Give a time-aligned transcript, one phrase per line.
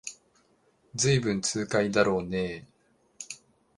[0.95, 2.65] ずいぶん痛快だろうねえ